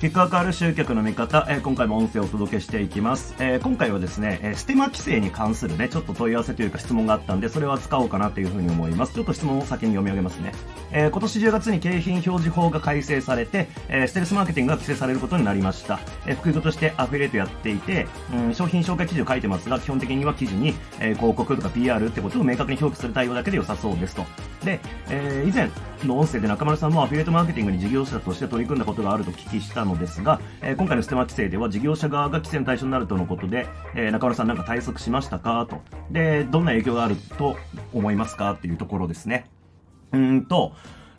[0.00, 3.34] 結果が変わる集客の見方、えー、今回も音声をお届けしていきます。
[3.38, 9.12] えー、今回はですね、えー、ステマ規制に関するね、ちょっと問い合わせというか質問があったんで、それを扱おうかなというふうに思います。
[9.12, 10.52] ちょっと質問を先に読み上げますね。
[10.90, 16.00] えー、今年10月に景品表示法が改正されて、えー、ステルスマーケティングが規制されることになりました。
[16.26, 24.24] えー、副業としてアフィリエイトやっていて、うん、商品紹介記事を書いてますが、基本的には記事に、えー、広告とか PR ってことを明確に表記する対応だけで良さそうですと。
[24.64, 24.80] で、
[25.10, 25.68] えー、以前
[26.06, 35.66] の音声で中丸さんもアフィリエイトマーケティングに事業者として取り組んだことがあると聞きしたのですが、えー、今回のステマ規制では事業者側が規制の対象になるとのことで、えー、中丸さんなんか対策しましたか？
[35.68, 35.80] と。
[36.10, 37.56] で、どんな影響があると
[37.92, 38.52] 思いますか？
[38.52, 39.50] っていうところですね。
[40.12, 40.72] うんと、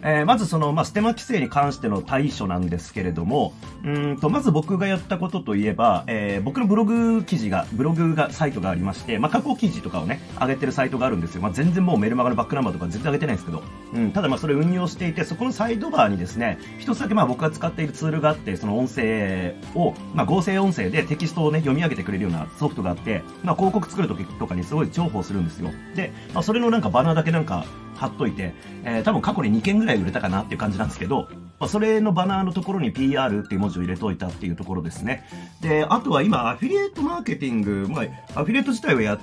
[0.00, 3.52] えー、まずその、まあ、ステマ規制に関しての対処なんですけれども、
[3.84, 11.42] うんと、まず僕がやったことといえば、えー、僕のブログ記事が、ブログが、サイトがありまして、まあ、過去記事とかをね、上げてるサイトがあるんですよ。
[11.42, 13.62] まあ、全然もうメルマガのバックナンバーとか全然上げてないんですけど、
[13.94, 25.70] うん、ただまあ、それ運用していて、そこのサイドバーにですね、一つだけまあ、僕が使っているツールがあって、その音声を、まあ、合成音声でテキストをね、読み上げてくれるようなソフトがあって、まあ、広告作るときとかにすごい重宝するんですよ。
[25.96, 27.64] で、まあ、それのなんかバナーだけなんか、
[27.98, 28.54] 貼っといて、
[28.84, 35.24] えー、多分過去に2件ぐらい売れたかなっていう感じなんですけど、まあ、それのバナーのところに PR っていう文字を入れといたっていうところですね。
[35.60, 38.02] で、あとは今、アフィリエイトマーケティング、ま
[38.34, 39.18] あ、アフィリエイト自体はや、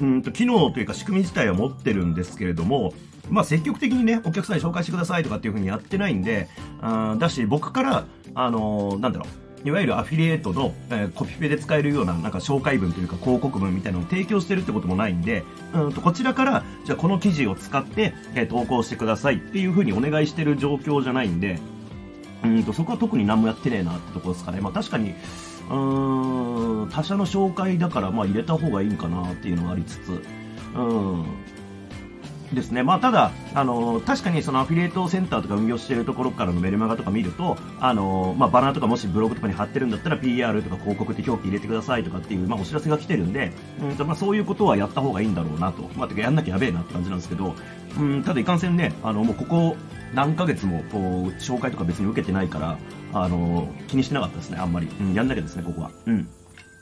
[0.00, 2.92] うんと、機能というか仕組み自体は持ってるんですけれども、
[3.30, 6.48] まあ、積極的にね、お客さんに紹介してくださいとかっていうふうにやってないんで、
[6.80, 8.04] あだし、僕から、
[8.34, 15.42] あのー、なんだろう、いわゆるアフィリエイトの、えー、コピペで使えるようななんか紹介文というか広告文みたいなのを提供してるってこともないんで、
[15.74, 21.58] うんとこちらからじゃあこの記事を使って、えー、投稿してくださいっていうふうにお願いしてる状況じゃないんで、
[22.44, 24.60] うんとそこは特に何もやってねえなってところですかね。
[24.60, 25.10] まあ確かに、
[25.68, 30.22] うーん、他社の紹介だからまあ入れた方がいいんかなっていうのがありつつ、
[30.76, 31.24] うん、
[32.52, 32.82] ですね。
[32.82, 45.90] まあ、ただ、あの、確かにそのアフィリエイトセンターとか運用しているところからのメルマガとか見ると、あの、まあ、バナーとかもしブログとかに貼ってるんだったら PR とか広告って表記入れてくださいとかっていう、まあ、お知らせが来てるんで、うんと、まあ、そういうことはやった方がいいんだろうなと。
[45.96, 47.54] まあ、てかやんなきゃやべえなって感じなんですけど、
[47.98, 49.76] うん、ただいかんせんね、あの、もうここ
[50.14, 51.02] 何ヶ月も、こう、
[51.40, 52.78] 紹介とか別に受けてないから、
[53.12, 54.88] あの、気にしてなかったですね、あんまり。
[55.00, 55.90] うん、やんなきゃですね、ここは。
[56.06, 56.28] うん。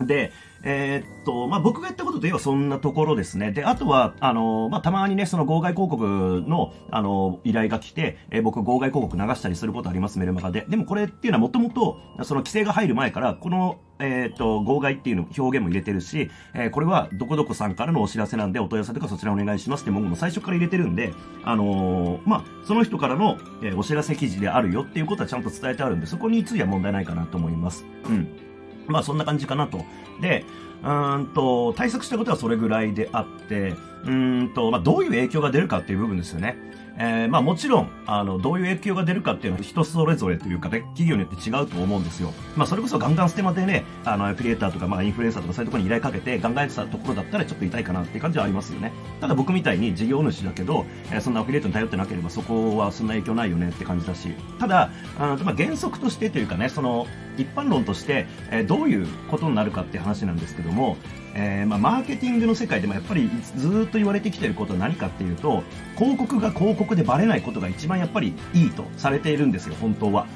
[0.00, 3.52] で、えー、っと、まあ、僕がやったことといえばそんなところですね。
[3.52, 10.66] で、あとは、あの、まあ、たまにね、その号外広告の、あの、依頼が来て、えー、僕号外広告流したりすることあります、メルマガで。
[10.68, 21.12] でもこれっていうのはもともと、その規制が入る前から、この、えー、っと、号外っていうの表現も入れてるし、えー、これはどこどこさんからのお知らせなんでお問い合わせとかそちらお願いしますって文句も最初から入れてるんで、
[21.44, 27.84] あの、まあ、その人からの、え、お知らせ記事であるよっていうことはちゃんと伝えてあるんで、そこについては問題ないかなと思います。
[28.08, 28.49] うん。
[28.90, 29.84] まあそんな感じかなと。
[30.20, 30.44] で、
[30.82, 33.74] うんと、対策したことはそれぐらいであって、
[34.04, 36.56] うんと、まあどういう影響が出るかっていう部分ですよね。
[37.02, 42.32] えー、まあもちろん、あの、どういう影響が出るかっていうのは人それぞれというかね、企業によって違うと思うんですよ。
[42.56, 48.92] まあそれこそガンガンステマでね、あの、アフィリエーターとか、まあインフルエンサーとかそういうところに依頼かけてガンガンやってたところだったらちょっと痛いかなっていう感じはありますよね。
[49.20, 57.06] ただ僕みたいに事業主だけど、えー、そんなアフィリエイトに頼ってなければそこはそんな影響ないよねって感じだし、ただ、あまあ原則としてというかね、その、
[57.38, 60.96] 一般論として、えー、どういうことになるかって話なんですけども、
[61.34, 65.62] えー、まあ、マーケティングの世界でもやっぱりずっと言われてきてることは何かっていうと、
[65.96, 70.26] 広告が広告でバレないことが一番やっぱりいいとされているんですよ、本当は。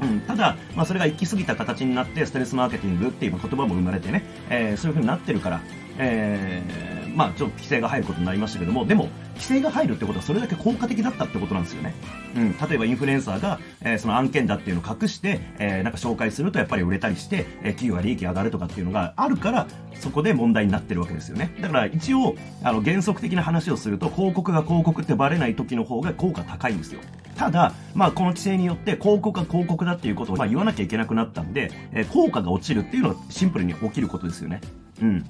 [0.00, 5.60] うん、ただ、まあ、それが行き過ぎた形になって、ストレスマーケティングっていう言葉も生まれてね、えー、そういう風になってるから、
[5.98, 11.94] えー、まあ、ちょっと規制が入ることになりましたけども、でも、規制が入るってことはそれだけ効果的だったってことなんですよね。
[12.36, 21.54] うん、例えばインフルエンサーが、えー、その案件だっていうのを隠して、えー、なんか紹介するとやっぱり売れたりして、えー、企業が利益上がるとかっていうのがあるから、そこで問題になってるわけですよね。
[21.60, 27.00] だから一応、あの、原則的な話をすると、広告が広告ってバレない時の方が効果高いんですよ。
[27.36, 34.60] ただ、まあ、この規制によって広告が広告だっていうことを、まあ、言わなきゃいけなくなったんで、えー、効果が落ちるっていうのはシンプルに起きることですよね。
[35.00, 35.24] うん。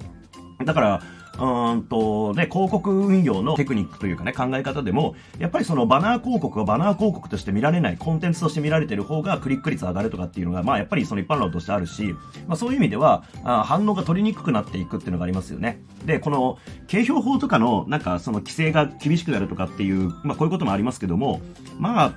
[0.63, 1.01] だから、
[1.39, 12.13] うんと、ね、広告運用のテクニックというかね、考え方でも、やっぱりそのバナー広告はバナー広告として見られない、コンテンツとして見られてる方がクリック率上がるとかっていうのが、まあやっぱりその一般論としてあるし、
[12.47, 15.81] まあそういう意味では、あ反応が取りにくくなっていくっていうのがありますよね。
[16.05, 16.57] で、この、
[16.87, 21.39] 景評法とかの、なんかその規制が厳しくなるとかっていう、まあこういうこともありますけども、
[21.79, 22.13] まあ、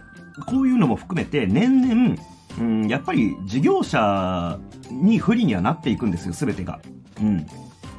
[0.47, 2.17] こういうのも含めて、年々、
[2.59, 4.59] うん、やっぱり事業者
[4.91, 6.81] に不利にはなっていくんですよ、すべてが。
[7.21, 7.47] うん。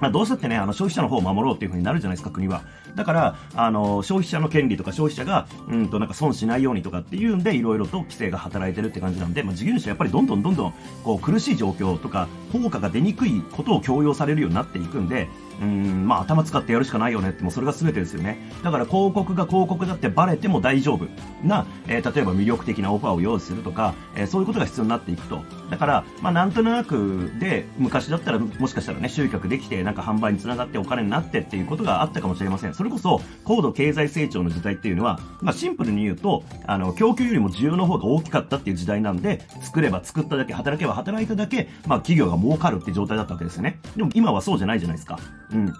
[0.03, 2.63] まあ、どうしたってね、あの、消費者の方を守ろうっていう風になるじゃないですか、国は。
[2.93, 10.73] だから、あの、消費者の権利とか消費者が、うんと、なんか損しないようにとかっていうんで、いろいろと規制が働いてるって感じなんで、まあ、事業主はやっぱりどんどんどんどん、
[11.05, 15.29] こう、苦しい状況とか、効果が出にくいことを強要されるようになっていくんで、
[15.61, 18.37] うん、まあ頭使ってやるしかないよねって、もうそれが全てですよね。
[18.63, 21.07] だから広告が広告だってバレても大丈夫
[21.43, 25.41] な、えー、例えば魅力的なオファーを用意するとか、えー、そういうことが必要になっていくと。
[25.69, 32.73] だから、まあなんとなくで、昔だったらもしかしたらね、集客できて、なんか販売につながってお金になってっていうことがあったかもしれません。
[32.73, 43.79] それこそ、高度経済成長の時代っていうのは、まあシンプルに言うと、あの、供給よりも需要の方が大きかったっていう時代なんで、作れば作っただけ、働けば働いただけ、まあ企業が儲かるって状態だったわけですよね。
[43.95, 45.19] でも今はそうじゃないじゃないですか。
[45.53, 45.73] うん。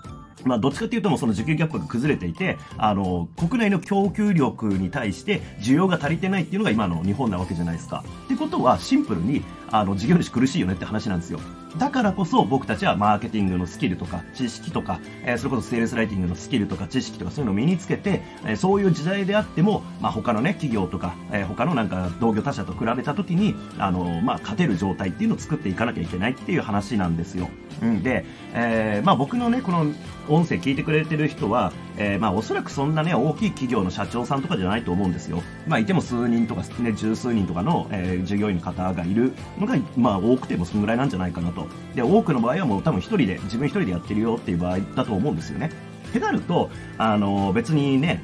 [0.46, 8.04] まあ、どっちかっていうともその需給ギャップが崩れていて、あの、国内の供給力に対して需要が足りてないっていうのが今の日本なわけじゃないですか。
[8.26, 9.44] ってことは、シンプルに、
[9.74, 11.40] あの、事業主苦しいよねって話なんですよ。
[11.80, 27.50] だからこそ僕たちはマーケティングのスキルとか知識とか、えー、それこそセールスライティングのスキルとか知識とかそういうのを身につけて、えー、そういう時代であっても、まあ、他のね、企業とか、えー、他のなんか同業他社と比べた時に、あの、まあ、勝てる状態っていうのを作っていかなきゃいけないっていう話なんですよ。
[27.82, 29.88] うん、で、え、まあ僕のね、この
[30.30, 35.44] 音声聞いてくれてる人は、えー、まあおそらくそんなね、大きい企業の社長さんとかじゃないと思うんですよ。
[35.68, 41.68] まあいても数人とかね、十数人とかの、えー、従業員の方がいるのが、まあ多くてもそのぐらいなんじゃないかなと。
[41.96, 45.72] で、多くの場合はもう多分一人で、自分一人でやってるよっていう場合だと思うんですよね。
[46.10, 48.22] ってなると、あの別にね、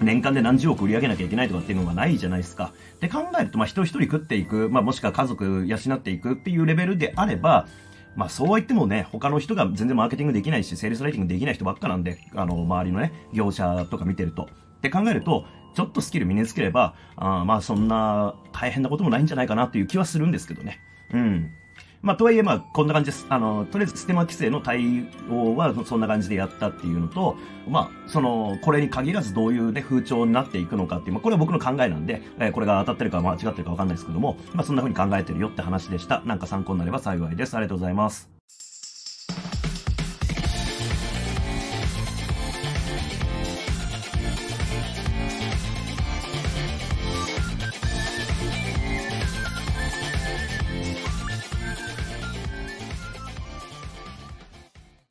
[0.00, 2.72] 年間で何十億売り上げなきゃいけないとかっていうのがないじゃないですか。
[3.00, 7.66] で考えると、まあ人一人食っていく、まあもしくは家族養っていくっていうレベルであれば、
[8.16, 14.48] まあそうは言ってもね、他の人が全然マーケティングできないし、セールスライティングできない人ばっかなんで、あの、周りのね、業者とか見てると。
[14.78, 20.80] って考えると、ちょっとスキル身につければ、あまあそんな大変なこともないんじゃないかなっていう気はするんですけどね。
[21.12, 21.50] うん。
[22.02, 23.26] まあ、とはいえ、まあ、こんな感じです。
[23.28, 27.36] あの、とりあえず、ステマ規制の対応は、そんな感じでやったっていうのと、
[27.68, 36.22] まあ、その、これに限らずどういうね、風潮になっていくのかっていう、まあ、これは僕の考えなんで、えー、これが当たってるか間違ってるかわかんないですけども、まあ、そんな風に考えてるよって話でした。
[36.24, 37.54] なんか参考になれば幸いです。
[37.54, 38.39] ありがとうございます。